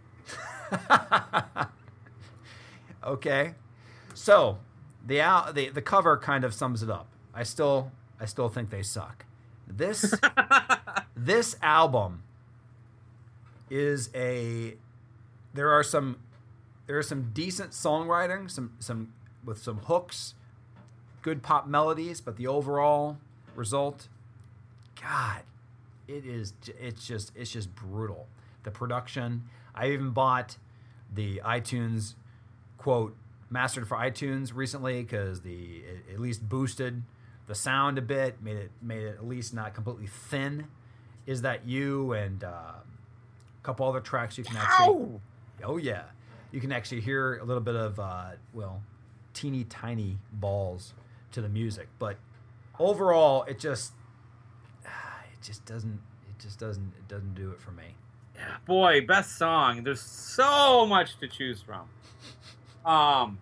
okay, 3.05 3.55
so 4.15 4.59
the 5.05 5.21
out, 5.21 5.57
the 5.57 5.71
the 5.71 5.83
cover 5.83 6.17
kind 6.19 6.45
of 6.45 6.55
sums 6.55 6.85
it 6.85 6.91
up. 6.91 7.09
I 7.35 7.43
still 7.43 7.91
I 8.21 8.27
still 8.27 8.49
think 8.49 8.71
they 8.71 8.85
suck. 8.85 9.25
This 9.67 10.15
this 11.27 11.57
album 11.63 12.23
is 13.71 14.11
a 14.15 14.75
there 15.55 15.71
are 15.71 15.83
some 15.83 16.19
there 16.87 16.99
are 16.99 17.03
some 17.03 17.31
decent 17.33 17.71
songwriting, 17.71 18.51
some 18.51 18.73
some 18.79 19.13
with 19.45 19.63
some 19.63 19.79
hooks, 19.79 20.35
good 21.23 21.43
pop 21.43 21.67
melodies, 21.67 22.21
but 22.21 22.37
the 22.37 22.47
overall 22.47 23.19
result, 23.55 24.09
God, 25.01 25.43
it 26.09 26.25
is 26.27 26.55
it's 26.81 27.07
just 27.07 27.33
it's 27.37 27.51
just 27.51 27.75
brutal. 27.75 28.27
The 28.65 28.71
production, 28.71 29.45
I 29.75 29.91
even 29.91 30.11
bought 30.11 30.57
the 31.13 31.41
iTunes 31.45 32.15
quote 32.79 33.17
mastered 33.51 33.87
for 33.87 33.97
iTunes 33.97 34.55
recently 34.55 35.03
because 35.03 35.43
the 35.43 35.83
it 36.09 36.15
at 36.15 36.21
least 36.21 36.49
boosted 36.49 37.03
the 37.47 37.55
sound 37.55 37.99
a 37.99 38.03
bit, 38.03 38.43
made 38.43 38.57
it 38.57 38.71
made 38.81 39.03
it 39.03 39.15
at 39.17 39.27
least 39.27 39.55
not 39.55 39.75
completely 39.75 40.07
thin. 40.07 40.69
Is 41.27 41.43
that 41.43 41.67
you 41.67 42.13
and 42.13 42.43
uh, 42.43 42.49
a 42.49 42.83
couple 43.63 43.89
other 43.89 44.01
tracks 44.01 44.37
you 44.37 44.45
can 44.45 44.57
actually 44.57 45.21
Oh 45.65 45.77
yeah, 45.77 46.03
you 46.51 46.61
can 46.61 46.73
actually 46.73 47.01
hear 47.01 47.39
a 47.39 47.45
little 47.45 47.63
bit 47.63 47.77
of 47.77 47.99
uh, 48.01 48.31
well, 48.53 48.83
teeny 49.35 49.65
tiny 49.65 50.19
balls 50.33 50.95
to 51.33 51.41
the 51.41 51.49
music, 51.49 51.89
but 51.99 52.17
overall, 52.79 53.45
it 53.45 53.59
just 53.59 53.93
it 54.85 55.43
just 55.43 55.65
doesn't 55.65 56.01
it 56.29 56.43
just 56.43 56.59
doesn't 56.59 56.93
it 56.99 57.09
doesn't 57.09 57.35
do 57.35 57.51
it 57.51 57.61
for 57.61 57.71
me. 57.71 57.97
Boy, 58.67 59.03
best 59.07 59.39
song. 59.39 59.85
There's 59.85 60.01
so 60.01 60.87
much 60.87 61.19
to 61.21 61.29
choose 61.29 61.63
from. 61.63 61.89
Um, 62.85 63.39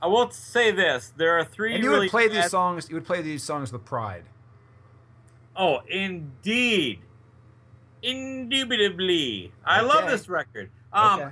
I 0.00 0.06
will 0.06 0.30
say 0.30 0.70
this: 0.70 1.12
there 1.16 1.38
are 1.38 1.44
three. 1.44 1.74
And 1.74 1.82
you 1.82 1.90
really 1.90 2.06
would 2.06 2.10
play 2.10 2.28
these 2.28 2.50
songs. 2.50 2.88
You 2.88 2.94
would 2.94 3.06
play 3.06 3.22
these 3.22 3.42
songs 3.42 3.72
with 3.72 3.84
pride. 3.84 4.24
Oh, 5.56 5.80
indeed, 5.88 7.00
indubitably. 8.02 9.52
I 9.64 9.80
love 9.80 10.08
this 10.10 10.28
record. 10.28 10.70
Um, 10.92 11.20
Okay. 11.20 11.30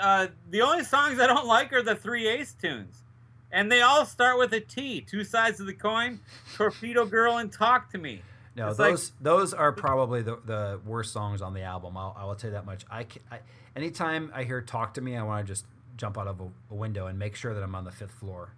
uh, 0.00 0.26
the 0.50 0.62
only 0.62 0.84
songs 0.84 1.18
I 1.20 1.26
don't 1.26 1.46
like 1.56 1.72
are 1.72 1.82
the 1.82 1.94
three 1.94 2.28
Ace 2.28 2.54
tunes, 2.60 3.02
and 3.50 3.70
they 3.70 3.82
all 3.82 4.04
start 4.06 4.38
with 4.38 4.52
a 4.52 4.60
T. 4.60 5.00
Two 5.00 5.24
sides 5.24 5.60
of 5.60 5.66
the 5.66 5.74
coin: 5.74 6.20
Torpedo 6.56 7.04
Girl 7.06 7.38
and 7.38 7.52
Talk 7.52 7.90
to 7.92 7.98
Me. 7.98 8.22
No, 8.54 8.68
It's 8.68 8.78
like- 8.78 8.90
those 8.92 9.12
those 9.20 9.54
are 9.54 9.72
probably 9.72 10.22
the, 10.22 10.38
the 10.44 10.80
worst 10.84 11.12
songs 11.12 11.40
on 11.42 11.54
the 11.54 11.62
album. 11.62 11.96
I'll, 11.96 12.14
I 12.18 12.24
will 12.24 12.34
tell 12.34 12.50
you 12.50 12.54
that 12.54 12.66
much. 12.66 12.84
I, 12.90 13.06
I 13.30 13.38
anytime 13.76 14.30
I 14.34 14.44
hear 14.44 14.60
"Talk 14.62 14.94
to 14.94 15.00
Me," 15.00 15.16
I 15.16 15.22
want 15.22 15.46
to 15.46 15.50
just 15.52 15.64
jump 15.96 16.18
out 16.18 16.26
of 16.26 16.40
a, 16.40 16.48
a 16.70 16.74
window 16.74 17.06
and 17.06 17.18
make 17.18 17.34
sure 17.34 17.54
that 17.54 17.62
I'm 17.62 17.74
on 17.74 17.84
the 17.84 17.92
fifth 17.92 18.12
floor. 18.12 18.50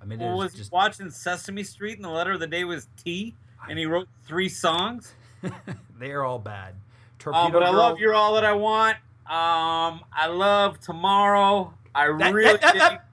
I 0.00 0.04
mean, 0.04 0.20
it 0.20 0.24
Well, 0.26 0.38
was 0.38 0.52
just 0.52 0.72
watching 0.72 1.10
Sesame 1.10 1.62
Street, 1.62 1.96
and 1.96 2.04
the 2.04 2.08
letter 2.10 2.32
of 2.32 2.40
the 2.40 2.46
day 2.46 2.64
was 2.64 2.88
T, 3.02 3.34
and 3.68 3.78
he 3.78 3.86
wrote 3.86 4.08
three 4.26 4.48
songs. 4.48 5.14
they 5.98 6.10
are 6.12 6.24
all 6.24 6.38
bad. 6.38 6.74
Torpedo 7.18 7.44
Um, 7.46 7.52
but 7.52 7.62
I 7.62 7.70
love 7.70 7.98
"You're 7.98 8.14
All 8.14 8.34
That 8.34 8.44
I 8.44 8.52
Want." 8.52 8.96
Um, 9.26 10.00
I 10.12 10.26
love 10.28 10.80
"Tomorrow." 10.80 11.74
I 11.94 12.06
That- 12.16 12.32
really 12.34 12.58
that- 12.58 12.74
that- 12.74 13.08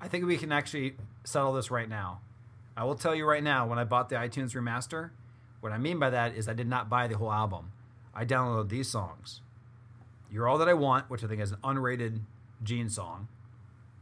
I 0.00 0.08
think 0.08 0.26
we 0.26 0.36
can 0.36 0.52
actually 0.52 0.96
settle 1.24 1.52
this 1.54 1.70
right 1.70 1.88
now. 1.88 2.20
I 2.76 2.84
will 2.84 2.94
tell 2.96 3.14
you 3.14 3.24
right 3.26 3.42
now, 3.42 3.66
when 3.66 3.78
I 3.78 3.84
bought 3.84 4.08
the 4.10 4.16
iTunes 4.16 4.54
remaster, 4.54 5.10
what 5.60 5.72
I 5.72 5.78
mean 5.78 5.98
by 5.98 6.10
that 6.10 6.34
is 6.34 6.48
I 6.48 6.52
did 6.52 6.66
not 6.68 6.88
buy 6.90 7.06
the 7.06 7.16
whole 7.16 7.32
album. 7.32 7.72
I 8.14 8.24
downloaded 8.24 8.68
these 8.68 8.88
songs. 8.90 9.40
You're 10.30 10.46
All 10.46 10.58
That 10.58 10.68
I 10.68 10.74
Want, 10.74 11.08
which 11.08 11.24
I 11.24 11.26
think 11.26 11.40
is 11.40 11.52
an 11.52 11.58
unrated 11.64 12.20
Gene 12.62 12.88
song. 12.90 13.28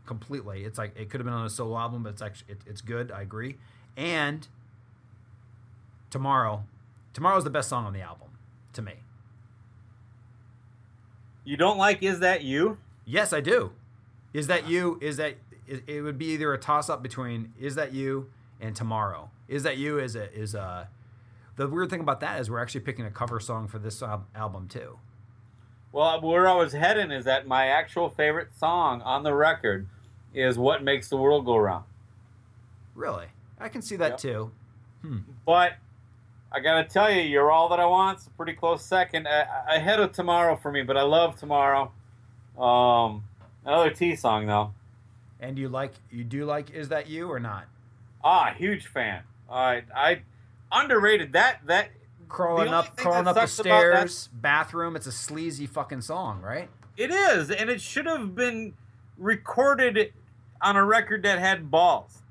Completely. 0.07 0.65
It's 0.65 0.79
like 0.79 0.97
it 0.97 1.09
could 1.11 1.21
have 1.21 1.25
been 1.25 1.35
on 1.35 1.47
a 1.47 1.51
solo 1.51 1.79
album, 1.79 2.03
but 2.03 2.11
it's 2.11 2.23
actually 2.23 2.53
it, 2.55 2.61
it's 2.67 2.81
good, 2.81 3.11
I 3.13 3.23
agree. 3.23 3.57
And 3.97 4.47
Tomorrow. 6.11 6.65
Tomorrow's 7.15 7.45
the 7.45 7.51
best 7.51 7.69
song 7.71 7.87
on 7.87 7.93
the 7.95 8.03
album, 8.03 8.29
to 8.75 8.83
me. 8.83 8.95
You 11.45 11.57
don't 11.57 11.79
like 11.79 12.03
"Is 12.03 12.21
That 12.21 12.43
You"? 12.43 12.79
Yes, 13.07 13.33
I 13.33 13.41
do. 13.41 13.73
Is 14.33 14.47
that 14.49 14.67
you? 14.69 14.99
Is 15.01 15.17
that 15.19 15.37
it, 15.67 16.03
would 16.03 16.19
be 16.19 16.27
either 16.27 16.53
a 16.53 16.59
toss 16.59 16.91
up 16.91 17.03
between 17.03 17.55
is 17.59 17.75
that 17.77 17.93
you 17.93 18.31
and 18.61 18.75
tomorrow. 18.75 19.31
Is 19.49 19.63
that 19.63 19.77
you 19.79 19.99
is 19.99 20.17
a 20.17 20.33
is 20.35 20.55
a 20.55 20.89
the 21.57 21.69
weird 21.69 21.89
thing 21.91 22.01
about 22.01 22.21
that 22.21 22.41
is 22.41 22.51
we're 22.51 22.61
actually 22.61 22.81
picking 22.81 23.05
a 23.07 23.11
cover 23.11 23.39
song 23.41 23.69
for 23.69 23.79
this 23.79 24.03
album 24.35 24.69
too. 24.69 24.99
Well, 25.93 26.21
where 26.21 26.49
I 26.49 26.55
was 26.55 26.73
heading 26.73 27.11
is 27.13 27.25
that 27.27 27.47
my 27.47 27.67
actual 27.69 28.09
favorite 28.09 28.49
song 28.59 29.01
on 29.03 29.23
the 29.23 29.33
record 29.35 29.87
is 30.35 30.59
"What 30.59 30.83
Makes 30.83 31.09
the 31.09 31.17
World 31.17 31.45
Go 31.47 31.57
Round." 31.57 31.85
Really, 32.95 33.27
I 33.61 33.69
can 33.69 33.83
see 33.83 33.97
that 33.97 34.13
Yep. 34.13 34.19
too. 34.19 34.51
Hmm. 35.03 35.19
But 35.47 35.75
I 36.55 36.61
gotta 36.61 36.85
tell 36.85 37.11
you, 37.11 37.23
"You're 37.23 37.51
All 37.51 37.69
That 37.71 37.81
I 37.81 37.87
want. 37.87 38.19
It's 38.19 38.27
a 38.29 38.31
pretty 38.31 38.53
close 38.53 38.85
second, 38.85 39.27
uh, 39.27 39.45
ahead 39.69 39.99
of 39.99 40.13
"Tomorrow" 40.13 40.57
for 40.57 40.71
me. 40.71 40.83
But 40.83 40.97
I 40.97 41.03
love 41.03 41.37
"Tomorrow." 41.37 41.91
Um, 42.59 43.25
another 43.65 43.91
T 43.91 44.15
song 44.15 44.47
though. 44.47 44.73
And 45.41 45.59
you 45.59 45.69
like 45.69 45.93
you 46.11 46.23
do 46.25 46.45
like 46.45 46.71
is 46.71 46.89
that 46.91 47.09
you 47.09 47.31
or 47.31 47.41
not? 47.41 47.65
Ah, 48.23 48.55
huge 48.57 48.87
fan. 48.87 49.23
I 49.51 49.83
I 49.95 50.23
underrated 50.71 51.33
that 51.33 51.61
that 51.67 51.89
Crawling 52.29 52.69
up 52.69 52.97
crawling 52.97 53.27
up 53.29 53.35
the 53.35 53.41
about 53.41 53.41
that- 53.43 53.49
stairs, 53.49 54.29
bathroom. 54.33 54.97
It's 54.97 55.07
a 55.07 55.13
sleazy 55.13 55.67
fucking 55.67 56.01
song, 56.03 56.41
right? 56.41 56.69
it 56.97 57.11
is, 57.11 57.51
and 57.51 57.69
it 57.69 57.81
should 57.81 58.07
have 58.07 58.37
been 58.37 58.73
recorded 59.19 60.13
on 60.63 60.77
a 60.77 60.85
record 60.85 61.25
that 61.25 61.41
had 61.41 61.69
balls. 61.69 62.23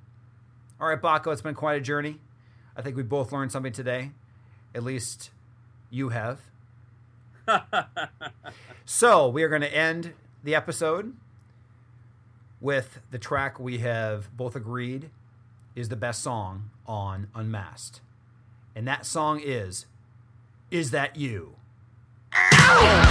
All 0.79 0.87
right, 0.87 1.01
Bakko, 1.01 1.33
it's 1.33 1.41
been 1.41 1.53
quite 1.53 1.75
a 1.75 1.81
journey. 1.81 2.19
I 2.75 2.81
think 2.81 2.95
we 2.95 3.03
both 3.03 3.31
learned 3.31 3.51
something 3.51 3.73
today. 3.73 4.11
At 4.73 4.83
least 4.83 5.29
you 5.89 6.09
have. 6.09 6.39
So 8.85 9.29
we 9.29 9.43
are 9.43 9.49
going 9.49 9.61
to 9.61 9.73
end 9.73 10.13
the 10.43 10.55
episode 10.55 11.15
with 12.59 12.99
the 13.11 13.17
track 13.17 13.59
we 13.59 13.77
have 13.79 14.35
both 14.35 14.55
agreed 14.57 15.09
is 15.73 15.87
the 15.87 15.95
best 15.95 16.21
song 16.21 16.69
on 16.85 17.27
Unmasked. 17.33 18.01
And 18.75 18.85
that 18.87 19.05
song 19.05 19.39
is 19.43 19.85
Is 20.69 20.91
That 20.91 21.15
You? 21.15 21.55
Cats 22.31 23.02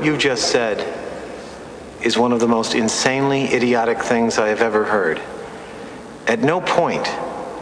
What 0.00 0.06
you 0.06 0.16
just 0.16 0.50
said 0.50 0.78
is 2.00 2.16
one 2.16 2.32
of 2.32 2.40
the 2.40 2.48
most 2.48 2.74
insanely 2.74 3.52
idiotic 3.52 4.00
things 4.00 4.38
I 4.38 4.48
have 4.48 4.62
ever 4.62 4.82
heard. 4.82 5.20
At 6.26 6.38
no 6.38 6.62
point 6.62 7.06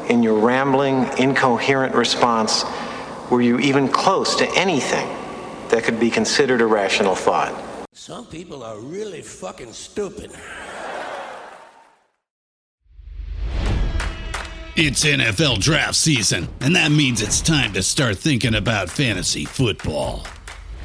in 0.09 0.23
your 0.23 0.39
rambling, 0.39 1.09
incoherent 1.19 1.97
response 1.97 2.65
were 3.29 3.43
you 3.43 3.59
even 3.59 3.89
close 3.89 4.37
to 4.37 4.49
anything 4.55 5.09
that 5.71 5.83
could 5.83 5.99
be 5.99 6.11
considered 6.11 6.61
a 6.61 6.67
rational 6.67 7.17
thought. 7.17 7.53
Some 7.93 8.25
people 8.27 8.63
are 8.63 8.79
really 8.79 9.23
fucking 9.23 9.73
stupid. 9.73 10.31
It's 14.77 15.05
NFL 15.05 15.59
draft 15.59 15.97
season, 15.97 16.47
and 16.61 16.77
that 16.77 16.93
means 16.93 17.21
it's 17.21 17.41
time 17.41 17.73
to 17.73 17.83
start 17.83 18.17
thinking 18.17 18.55
about 18.55 18.91
fantasy 18.91 19.45
football. 19.45 20.25